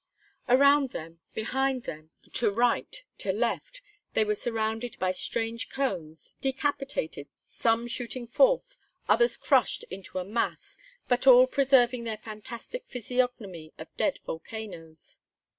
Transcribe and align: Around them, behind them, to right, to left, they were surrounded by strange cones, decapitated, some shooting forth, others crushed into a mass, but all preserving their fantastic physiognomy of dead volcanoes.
Around 0.49 0.89
them, 0.93 1.19
behind 1.35 1.83
them, 1.83 2.09
to 2.33 2.49
right, 2.49 3.03
to 3.19 3.31
left, 3.31 3.83
they 4.13 4.25
were 4.25 4.33
surrounded 4.33 4.97
by 4.97 5.11
strange 5.11 5.69
cones, 5.69 6.35
decapitated, 6.41 7.27
some 7.47 7.87
shooting 7.87 8.25
forth, 8.25 8.77
others 9.07 9.37
crushed 9.37 9.83
into 9.91 10.17
a 10.17 10.25
mass, 10.25 10.75
but 11.07 11.27
all 11.27 11.45
preserving 11.45 12.03
their 12.03 12.17
fantastic 12.17 12.87
physiognomy 12.87 13.73
of 13.77 13.95
dead 13.95 14.19
volcanoes. 14.25 15.19